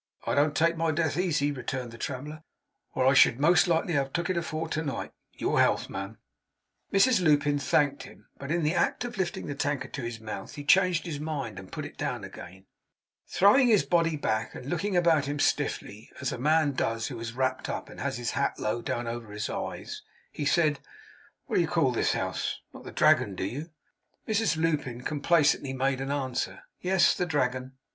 'I 0.25 0.33
don't 0.33 0.55
take 0.55 0.75
my 0.75 0.89
death 0.89 1.15
easy,' 1.15 1.51
returned 1.51 1.91
the 1.91 1.97
traveller; 1.99 2.41
'or 2.95 3.05
I 3.05 3.13
should 3.13 3.39
most 3.39 3.67
likely 3.67 3.93
have 3.93 4.11
took 4.11 4.31
it 4.31 4.35
afore 4.35 4.67
to 4.69 4.81
night. 4.81 5.11
Your 5.33 5.59
health, 5.59 5.91
ma'am!' 5.91 6.17
Mrs 6.91 7.21
Lupin 7.21 7.59
thanked 7.59 8.01
him; 8.01 8.27
but 8.39 8.49
in 8.49 8.63
the 8.63 8.73
act 8.73 9.05
of 9.05 9.19
lifting 9.19 9.45
the 9.45 9.53
tankard 9.53 9.93
to 9.93 10.01
his 10.01 10.19
mouth, 10.19 10.55
he 10.55 10.63
changed 10.63 11.05
his 11.05 11.19
mind, 11.19 11.59
and 11.59 11.71
put 11.71 11.85
it 11.85 11.99
down 11.99 12.23
again. 12.23 12.65
Throwing 13.27 13.67
his 13.67 13.85
body 13.85 14.15
back, 14.17 14.55
and 14.55 14.65
looking 14.65 14.97
about 14.97 15.25
him 15.27 15.37
stiffly, 15.37 16.09
as 16.19 16.31
a 16.31 16.39
man 16.39 16.71
does 16.71 17.09
who 17.09 17.19
is 17.19 17.33
wrapped 17.33 17.69
up, 17.69 17.87
and 17.87 17.99
has 17.99 18.17
his 18.17 18.31
hat 18.31 18.57
low 18.59 18.81
down 18.81 19.05
over 19.05 19.31
his 19.31 19.51
eyes, 19.51 20.01
he 20.31 20.45
said: 20.45 20.79
'What 21.45 21.57
do 21.57 21.61
you 21.61 21.67
call 21.67 21.91
this 21.91 22.13
house? 22.13 22.59
Not 22.73 22.85
the 22.85 22.91
Dragon, 22.91 23.35
do 23.35 23.45
you?' 23.45 23.69
Mrs 24.27 24.57
Lupin 24.57 25.01
complacently 25.01 25.73
made 25.73 26.01
answer, 26.01 26.63
'Yes, 26.81 27.13
the 27.15 27.27
Dragon. 27.27 27.73